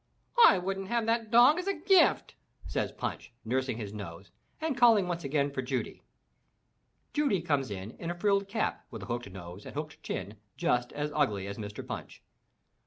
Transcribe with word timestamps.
"I 0.47 0.57
wouldn't 0.57 0.87
have 0.87 1.05
that 1.05 1.29
dog 1.29 1.59
as 1.59 1.67
a 1.67 1.75
gift," 1.75 2.33
says 2.65 2.91
Punch, 2.91 3.31
nursing 3.45 3.77
his 3.77 3.93
nose 3.93 4.31
and 4.59 4.75
calling 4.75 5.07
once 5.07 5.23
again 5.23 5.51
for 5.51 5.61
Judy. 5.61 6.01
Judy 7.13 7.39
comes 7.39 7.69
in 7.69 7.91
in 7.99 8.09
a 8.09 8.17
frilled 8.17 8.47
cap 8.47 8.83
with 8.89 9.03
a 9.03 9.05
hooked 9.05 9.29
nose 9.29 9.63
and 9.63 9.75
hooked 9.75 10.01
chin, 10.01 10.37
just 10.57 10.91
as 10.93 11.11
ugly 11.13 11.45
as 11.45 11.59
Mr. 11.59 11.85
Punch. 11.85 12.23